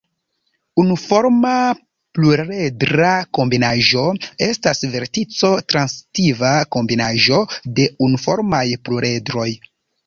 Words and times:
Unuforma 0.83 1.51
pluredra 2.19 3.11
kombinaĵo 3.39 4.07
estas 4.49 4.83
vertico-transitiva 4.97 6.57
kombinaĵo 6.79 7.45
de 7.81 7.91
unuformaj 8.09 8.69
pluredroj. 8.89 9.51